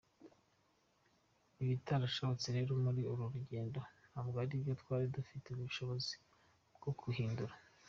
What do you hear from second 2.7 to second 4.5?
muri uru rugendo ntabwo